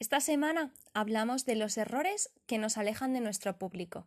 [0.00, 4.06] Esta semana hablamos de los errores que nos alejan de nuestro público.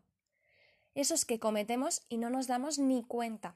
[0.95, 3.55] Esos que cometemos y no nos damos ni cuenta,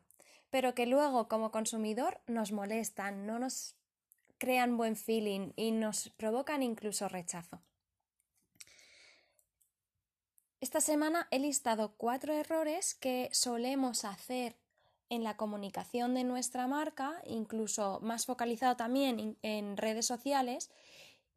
[0.51, 3.75] pero que luego como consumidor nos molestan, no nos
[4.37, 7.59] crean buen feeling y nos provocan incluso rechazo.
[10.61, 14.57] Esta semana he listado cuatro errores que solemos hacer
[15.09, 20.69] en la comunicación de nuestra marca, incluso más focalizado también en redes sociales,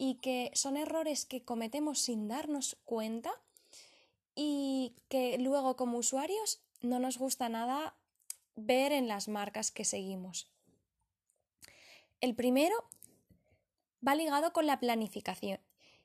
[0.03, 3.31] y que son errores que cometemos sin darnos cuenta
[4.35, 7.95] y que luego como usuarios no nos gusta nada
[8.57, 10.49] ver en las marcas que seguimos.
[12.23, 12.89] El primero
[14.07, 15.61] va ligado con la planificación.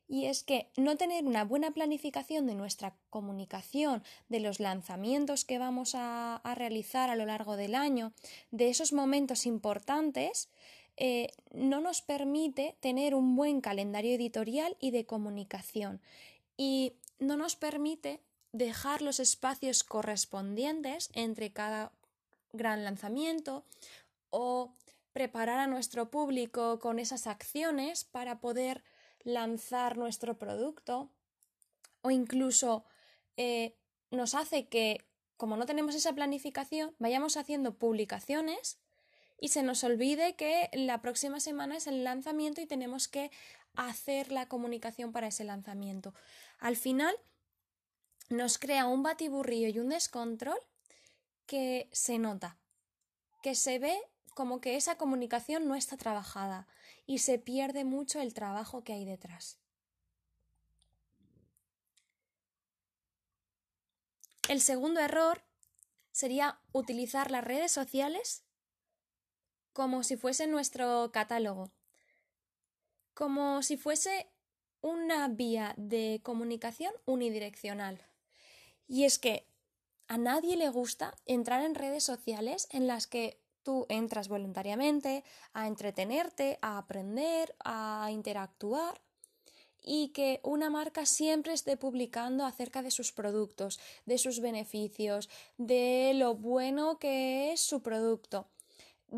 [0.10, 5.58] Y es que no tener una buena planificación de nuestra comunicación, de los lanzamientos que
[5.58, 8.12] vamos a, realizar a lo largo del año,
[8.52, 10.50] de esos momentos importantes,
[10.98, 16.02] eh, no nos permite tener un buen calendario editorial y de comunicación.
[16.58, 21.92] Y no nos permite dejar los espacios correspondientes entre cada
[22.54, 23.66] gran lanzamiento
[24.30, 24.74] o
[25.12, 28.84] preparar a nuestro público con esas acciones para poder
[29.24, 31.10] lanzar nuestro producto.
[32.02, 32.86] O incluso
[33.38, 33.76] eh,
[34.12, 35.06] nos hace que
[35.38, 38.80] como no tenemos esa planificación vayamos haciendo publicaciones
[39.40, 43.32] y se nos olvide que la próxima semana es el lanzamiento y tenemos que
[43.76, 46.14] hacer la comunicación para ese lanzamiento.
[46.60, 47.16] Al final
[48.30, 50.60] nos crea un batiburrillo y un descontrol
[51.46, 52.58] que se nota,
[53.44, 54.00] que se ve
[54.34, 56.68] como que esa comunicación no está trabajada
[57.06, 59.60] y se pierde mucho el trabajo que hay detrás.
[64.48, 65.44] El segundo error
[66.12, 68.45] sería utilizar las redes sociales
[69.76, 71.70] como si fuese nuestro catálogo,
[73.14, 74.32] como si fuese
[74.80, 78.02] una vía de comunicación unidireccional.
[78.88, 79.50] Y es que
[80.08, 85.68] a nadie le gusta entrar en redes sociales en las que tú entras voluntariamente a
[85.68, 89.02] entretenerte, a aprender, a interactuar
[89.84, 96.14] y que una marca siempre esté publicando acerca de sus productos, de sus beneficios, de
[96.16, 98.48] lo bueno que es su producto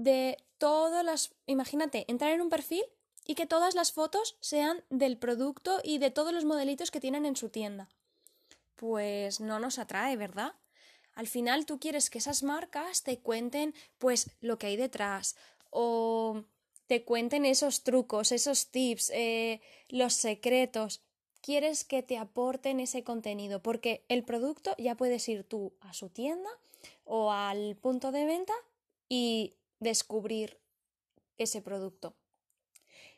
[0.04, 1.34] de todas las...
[1.46, 2.84] Imagínate, entrar en un perfil
[3.26, 7.26] y que todas las fotos sean del producto y de todos los modelitos que tienen
[7.26, 7.90] en su tienda.
[8.76, 10.54] Pues no nos atrae, ¿verdad?
[11.14, 15.36] Al final tú quieres que esas marcas te cuenten pues lo que hay detrás
[15.72, 16.44] o
[16.86, 19.60] te cuenten esos trucos, esos tips, eh,
[19.90, 21.02] los secretos.
[21.42, 26.10] Quieres que te aporten ese contenido porque el producto ya puedes ir tú a su
[26.10, 26.50] tienda
[27.04, 28.54] o al punto de venta
[29.10, 30.60] y descubrir
[31.38, 32.16] ese producto.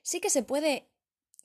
[0.02, 0.90] Sí que se puede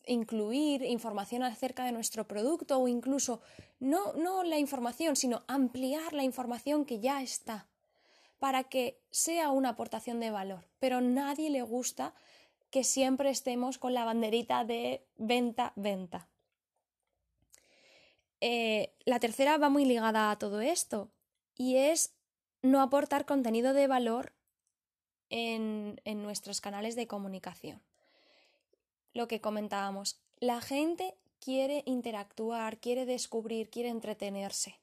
[0.06, 3.41] incluir información acerca de nuestro producto o incluso
[3.80, 7.69] no, no la información, sino ampliar la información que ya está
[8.38, 10.69] para que sea una aportación de valor.
[10.78, 12.14] Pero nadie le gusta
[12.70, 16.28] que siempre estemos con la banderita de venta, venta.
[18.41, 21.10] Eh, la tercera va muy ligada a todo esto
[21.54, 22.14] y es
[22.62, 24.32] no aportar contenido de valor
[25.34, 27.83] en, nuestros canales de comunicación.
[29.12, 34.78] Lo que comentábamos, la gente quiere interactuar, quiere descubrir, quiere entretenerse.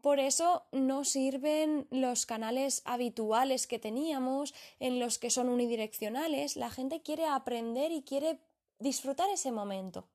[0.00, 6.56] Por eso no sirven los canales habituales que teníamos, en los que son unidireccionales.
[6.56, 8.40] La gente quiere aprender y quiere
[8.80, 10.08] disfrutar ese momento.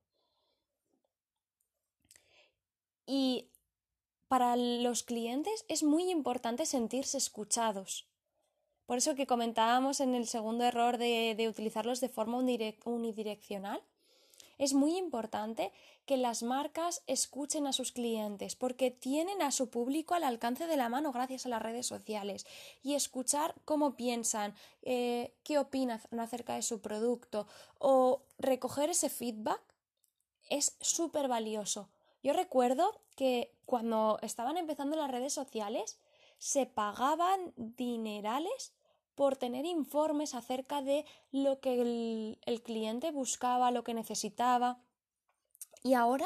[3.06, 3.48] Y
[4.28, 8.10] para los clientes es muy importante sentirse escuchados.
[8.90, 13.84] Por eso que comentábamos en el segundo error de, utilizarlos de forma unidireccional,
[14.58, 15.72] es muy importante
[16.08, 20.76] que las marcas escuchen a sus clientes porque tienen a su público al alcance de
[20.76, 22.48] la mano gracias a las redes sociales
[22.82, 27.46] y escuchar cómo piensan, eh, qué opinan acerca de su producto
[27.78, 29.62] o recoger ese feedback
[30.50, 31.90] es súper valioso.
[32.24, 36.00] Yo recuerdo que cuando estaban empezando las redes sociales
[36.40, 38.74] se pagaban dinerales
[39.20, 41.82] por tener informes acerca de lo que
[42.46, 44.80] el, cliente buscaba, lo que necesitaba.
[45.84, 46.26] Y ahora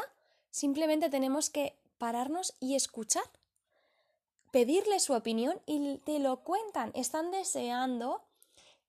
[0.53, 3.23] Simplemente tenemos que pararnos y escuchar,
[4.51, 6.91] pedirle su opinión y te lo cuentan.
[6.93, 8.21] Están deseando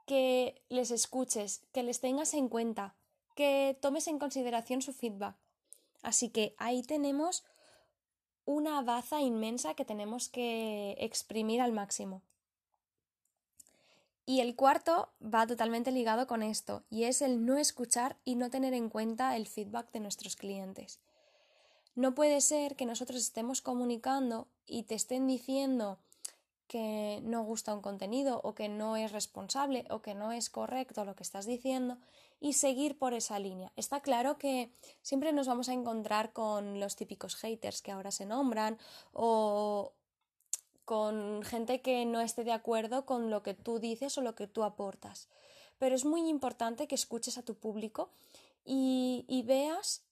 [0.05, 2.95] que les escuches, que les tengas en cuenta,
[3.35, 5.37] que tomes en consideración su feedback.
[6.03, 7.45] Así que ahí tenemos
[8.45, 12.21] una baza inmensa que tenemos que exprimir al máximo.
[14.26, 18.50] Y el cuarto va totalmente ligado con esto, y es el no escuchar y no
[18.50, 20.99] tener en cuenta el feedback de nuestros clientes.
[21.94, 25.99] No puede ser que nosotros estemos comunicando y te estén diciendo
[26.67, 31.05] que no gusta un contenido o que no es responsable o que no es correcto
[31.05, 31.99] lo que estás diciendo
[32.41, 33.73] y seguir por esa línea.
[33.77, 34.73] Está claro que
[35.03, 38.79] siempre nos vamos a encontrar con los típicos haters que ahora se nombran
[39.12, 39.93] o,
[40.84, 44.46] con gente que no esté de acuerdo con lo que tú dices o lo que
[44.46, 45.28] tú aportas.
[45.78, 48.10] Pero es muy importante que escuches a tu público
[48.64, 50.02] y, veas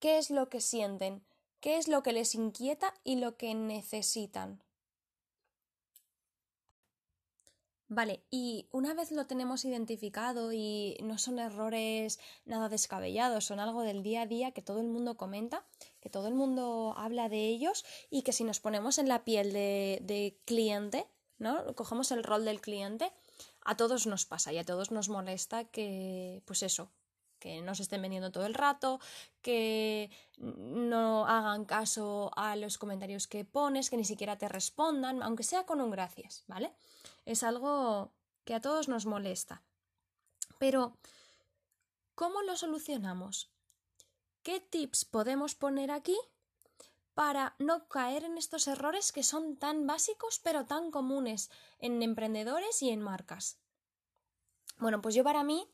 [0.00, 1.22] qué es lo que sienten,
[1.60, 4.62] qué es lo que les inquieta y lo que necesitan.
[7.90, 13.80] Vale, y una vez lo tenemos identificado y no son errores nada descabellados, son algo
[13.80, 15.64] del día a día que todo el mundo comenta,
[16.08, 19.52] que todo el mundo habla de ellos y que si nos ponemos en la piel
[19.52, 21.06] de, cliente,
[21.36, 21.74] ¿no?
[21.74, 23.12] Cogemos el rol del cliente,
[23.62, 26.90] a todos nos pasa y a todos nos molesta que, pues eso,
[27.38, 29.00] que no se estén vendiendo todo el rato,
[29.42, 35.42] que no hagan caso a los comentarios que pones, que ni siquiera te respondan, aunque
[35.42, 36.72] sea con un gracias, ¿vale?
[37.26, 38.14] es algo
[38.46, 39.62] que a todos nos molesta.
[40.58, 40.96] Pero,
[42.14, 43.50] ¿cómo lo solucionamos?
[44.48, 46.16] ¿Qué tips podemos poner aquí
[47.12, 51.50] para no caer en estos errores que son tan básicos pero tan comunes
[51.80, 53.58] en emprendedores y en marcas?
[54.78, 55.68] Bueno, pues yo para mí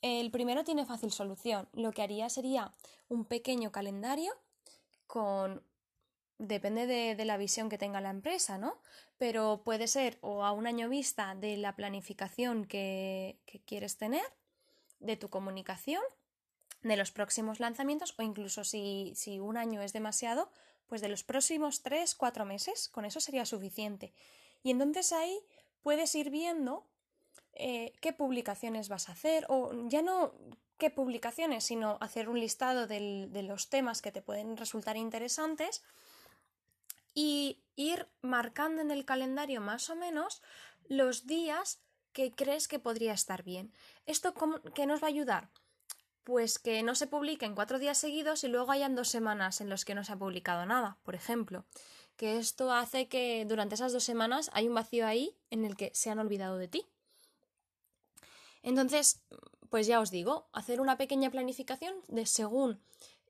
[0.00, 1.68] el primero tiene fácil solución.
[1.74, 2.72] Lo que haría sería
[3.08, 4.32] un pequeño calendario
[5.06, 5.62] con
[6.38, 8.80] depende de, la visión que tenga la empresa, ¿no?
[9.18, 14.24] Pero puede ser o a un año vista de la planificación que, quieres tener,
[14.98, 16.02] de tu comunicación,
[16.84, 20.50] de los próximos lanzamientos o incluso si, si, un año es demasiado,
[20.86, 24.12] pues de los próximos tres, cuatro meses, con eso sería suficiente.
[24.62, 25.40] Y entonces ahí
[25.82, 26.86] puedes ir viendo
[27.54, 30.34] eh, qué publicaciones vas a hacer o ya no
[30.78, 35.82] qué publicaciones, sino hacer un listado de los temas que te pueden resultar interesantes
[37.14, 40.42] y ir marcando en el calendario más o menos
[40.88, 41.80] los días
[42.12, 43.72] que crees que podría estar bien.
[44.04, 44.34] ¿Esto
[44.74, 45.48] qué nos va a ayudar?
[46.24, 49.68] Pues que no se publique en cuatro días seguidos y luego hayan dos semanas en
[49.68, 51.64] los que no se ha publicado nada, por ejemplo.
[52.16, 55.90] Que esto hace que durante esas dos semanas hay un vacío ahí en el que
[55.94, 56.86] se han olvidado de ti.
[58.62, 59.22] Entonces,
[59.68, 62.80] pues ya os digo, hacer una pequeña planificación de según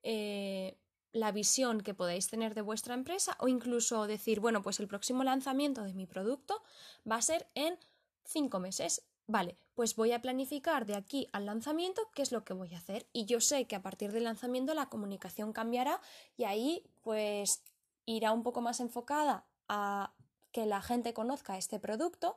[0.05, 0.79] eh,
[1.13, 5.25] la visión que podéis tener de vuestra empresa o incluso decir, bueno, pues el próximo
[5.25, 6.63] lanzamiento de mi producto
[7.11, 7.79] va a ser en
[8.25, 9.03] cinco meses.
[9.27, 12.79] Vale, pues voy a planificar de aquí al lanzamiento qué es lo que voy a
[12.79, 16.01] hacer y yo sé que a partir del lanzamiento la comunicación cambiará
[16.37, 17.63] y ahí pues
[18.05, 20.13] irá un poco más enfocada a
[20.53, 22.37] que la gente conozca este producto,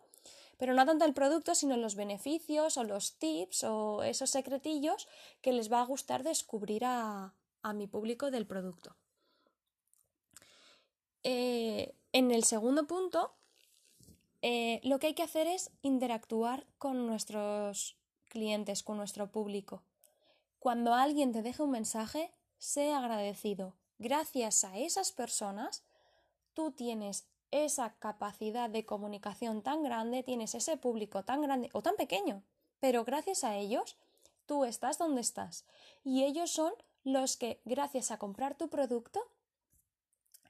[0.58, 5.08] pero no tanto el producto, sino los beneficios o los tips o esos secretillos
[5.42, 8.96] que les va a gustar descubrir a, a mi público del producto.
[11.24, 13.36] Eh, en el segundo punto,
[14.42, 17.98] eh, lo que hay que hacer es interactuar con nuestros
[18.30, 19.84] clientes, con nuestro público.
[20.60, 23.76] Cuando alguien te deje un mensaje, sé agradecido.
[24.00, 25.84] Gracias a esas personas,
[26.54, 31.96] tú tienes esa capacidad de comunicación tan grande, tienes ese público tan grande o tan
[31.96, 32.44] pequeño,
[32.80, 33.98] pero gracias a ellos,
[34.46, 35.66] tú estás donde estás.
[36.04, 39.22] Y ellos son los que, gracias a comprar tu producto,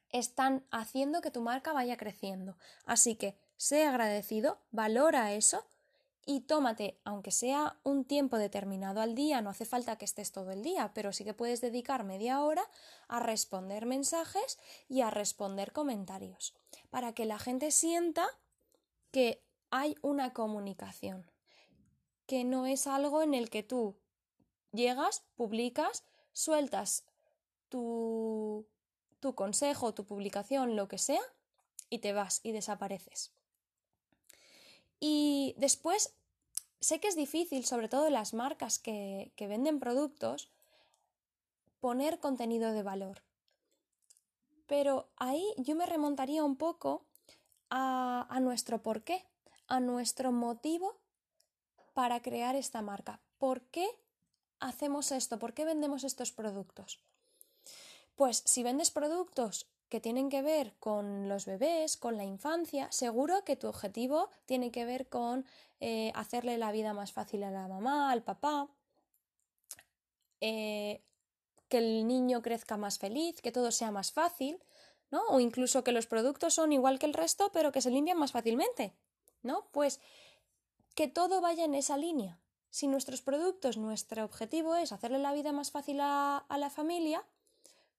[0.09, 2.57] están haciendo que tu marca vaya creciendo.
[2.85, 5.65] Así que sé agradecido, valora eso
[6.29, 10.51] y tómate, aunque sea un tiempo determinado al día, no hace falta que estés todo
[10.51, 12.63] el día, pero sí que puedes dedicar media hora
[13.07, 14.59] a responder mensajes
[14.89, 16.53] y a responder comentarios,
[16.89, 18.27] para que la gente sienta
[19.11, 21.31] que hay una comunicación,
[22.25, 23.97] que no es algo en el que tú
[24.73, 27.05] llegas, publicas sueltas
[27.69, 28.67] tu,
[29.21, 31.21] tu consejo, tu publicación, lo que sea,
[31.89, 33.31] y te vas y desapareces.
[34.99, 36.13] Y después,
[36.79, 40.49] sé que es difícil, sobre todo las marcas que, que venden productos,
[41.79, 43.21] poner contenido de valor.
[44.65, 47.05] Pero ahí yo me remontaría un poco
[47.69, 49.25] a, a nuestro porqué,
[49.67, 50.97] a nuestro motivo
[51.93, 53.19] para crear esta marca.
[53.37, 53.87] ¿Por qué
[54.59, 55.39] hacemos esto?
[55.39, 56.99] ¿Por qué vendemos estos productos?
[58.15, 63.43] Pues si vendes productos que tienen que ver con los bebés, con la infancia, seguro
[63.43, 65.45] que tu objetivo tiene que ver con
[65.79, 68.67] eh, hacerle la vida más fácil a la mamá, al papá,
[70.41, 71.01] eh,
[71.69, 74.61] que el niño crezca más feliz, que todo sea más fácil,
[75.11, 75.21] ¿no?
[75.29, 78.31] O incluso que los productos son igual que el resto, pero que se limpian más
[78.31, 78.93] fácilmente,
[79.41, 79.67] ¿no?
[79.71, 79.99] Pues
[80.95, 82.39] que todo vaya en esa línea.
[82.69, 87.23] Si nuestros productos, nuestro objetivo es hacerle la vida más fácil a, a la familia,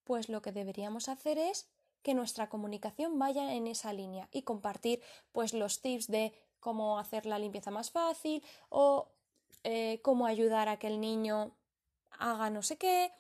[0.05, 1.69] pues lo que deberíamos hacer es
[2.03, 5.03] que nuestra comunicación vaya en esa línea y compartir
[5.33, 9.09] pues los tips de cómo hacer la limpieza más fácil o
[9.65, 11.57] eh, cómo ayudar a que el niño
[12.11, 13.13] haga no sé qué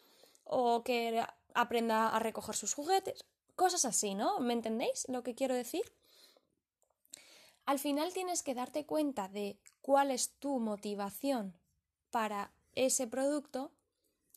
[0.44, 4.40] o que aprenda a recoger sus juguetes, cosas así, ¿no?
[4.40, 5.82] ¿Me entendéis lo que quiero decir?
[7.66, 11.54] Al final tienes que darte cuenta de cuál es tu motivación
[12.10, 13.72] para ese producto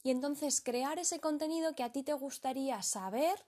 [0.04, 3.46] y entonces crear ese contenido que a ti te gustaría saber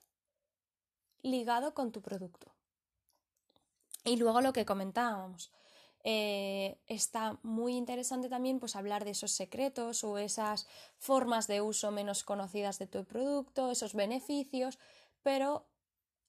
[1.23, 2.53] ligado con tu producto.
[4.05, 5.51] Y luego lo que comentábamos,
[6.05, 11.91] eh, está muy interesante también pues hablar de esos secretos o esas formas de uso
[11.91, 14.77] menos conocidas de tu producto, esos beneficios,
[15.23, 15.65] pero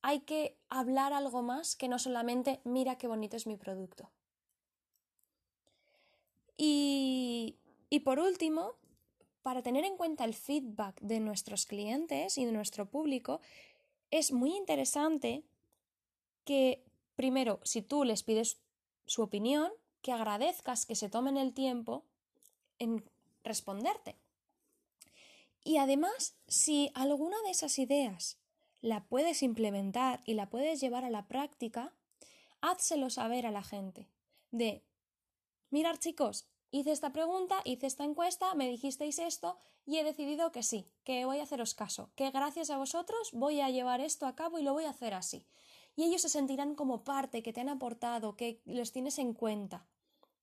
[0.01, 4.11] hay que hablar algo más que no solamente mira qué bonito es mi producto.
[6.57, 7.57] Y,
[7.91, 8.77] y por último,
[9.43, 13.41] para tener en cuenta el feedback de nuestros clientes y de nuestro público,
[14.15, 15.43] es muy interesante
[16.45, 16.85] que,
[17.17, 18.61] primero, si tú les pides
[19.07, 22.05] su opinión, que agradezcas que se tomen el tiempo
[22.79, 23.05] en
[23.43, 24.15] responderte.
[25.65, 28.39] Y además, si alguna de esas ideas
[28.83, 31.93] la puedes implementar y la puedes llevar a la práctica,
[32.61, 34.07] házselo saber a la gente.
[34.53, 34.85] De,
[35.71, 40.65] mirar chicos, hice esta pregunta, hice esta encuesta, me dijisteis esto y he decidido que
[40.65, 44.35] sí, que voy a haceros caso, que gracias a vosotros voy a llevar esto a
[44.35, 45.47] cabo y lo voy a hacer así.
[45.95, 49.87] Y ellos se sentirán como parte, que te han aportado, que los tienes en cuenta,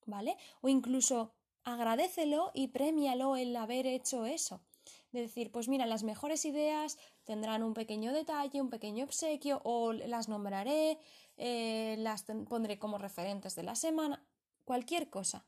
[0.05, 0.37] ¿vale?
[0.61, 1.33] O incluso
[1.65, 4.61] agradecelo y premialo el haber hecho eso.
[5.11, 9.91] De decir, pues mira, las mejores ideas tendrán un pequeño detalle, un pequeño obsequio, o
[9.91, 10.97] las nombraré,
[11.35, 14.23] eh, las pondré como referentes de la semana,
[14.63, 15.45] cualquier cosa.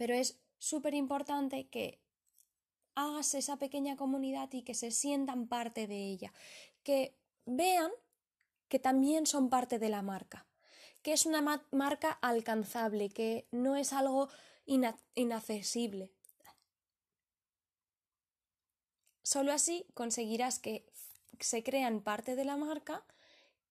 [0.00, 2.00] Pero es súper importante que
[2.94, 6.32] hagas esa pequeña comunidad y que se sientan parte de ella,
[6.82, 7.90] que vean
[8.68, 10.46] que también son parte de la marca,
[11.02, 14.30] que es una marca alcanzable, que no es algo
[14.64, 16.14] inaccesible.
[19.22, 20.90] Solo así conseguirás que
[21.40, 23.04] se crean parte de la marca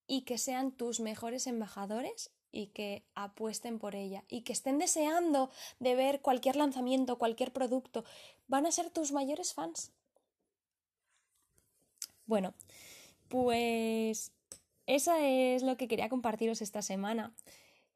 [0.06, 5.50] y que sean tus mejores embajadores y que apuesten por ella y que estén deseando
[5.78, 8.04] de ver cualquier lanzamiento, cualquier producto,
[8.48, 9.92] van a ser tus mayores fans.
[12.26, 12.54] Bueno,
[13.28, 14.32] pues
[14.86, 17.34] eso es lo que quería compartiros esta semana.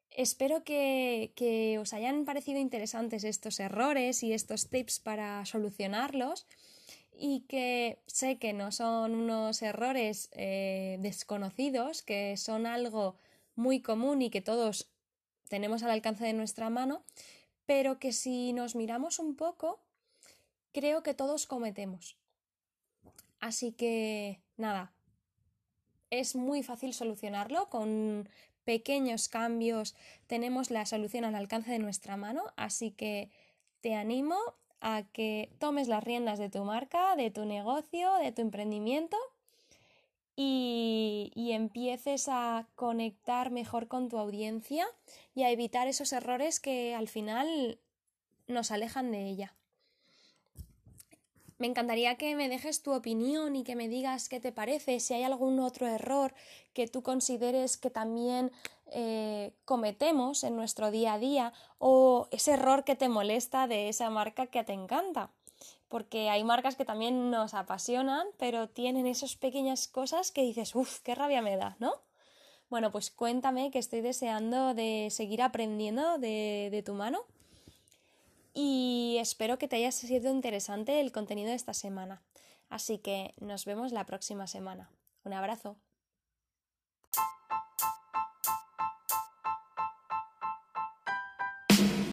[0.09, 6.47] Espero que, que, os hayan parecido interesantes estos errores y estos tips para solucionarlos
[7.17, 13.15] y que sé que no son unos errores eh, desconocidos, que son algo
[13.55, 14.89] muy común y que todos
[15.47, 17.03] tenemos al alcance de nuestra mano,
[17.65, 19.79] pero que si nos miramos un poco,
[20.71, 22.17] creo que todos cometemos.
[23.39, 24.91] Así que, nada,
[26.09, 28.29] es muy fácil solucionarlo con
[28.63, 29.95] pequeños cambios.
[30.27, 33.29] Tenemos la solución al alcance de nuestra mano, así que
[33.81, 34.37] te animo
[34.81, 39.17] a que tomes las riendas de tu marca, de tu negocio, de tu emprendimiento
[40.35, 44.85] y, empieces a conectar mejor con tu audiencia
[45.33, 47.79] y a evitar esos errores que al final
[48.47, 49.53] nos alejan de ella.
[51.57, 55.13] Me encantaría que me dejes tu opinión y que me digas qué te parece, si
[55.13, 56.33] hay algún otro error
[56.73, 58.51] que tú consideres que también
[58.87, 64.09] eh, cometemos en nuestro día a día o ese error que te molesta de esa
[64.09, 65.31] marca que te encanta
[65.87, 70.99] porque hay marcas que también nos apasionan, pero tienen esas pequeñas cosas que dices, uff,
[70.99, 71.93] qué rabia me da, ¿no?
[72.69, 77.25] Bueno, pues cuéntame que estoy deseando de seguir aprendiendo de, de tu mano
[78.53, 82.23] y espero que te haya sido interesante el contenido de esta semana.
[82.69, 84.89] Así que nos vemos la próxima semana.
[85.23, 85.77] Un abrazo.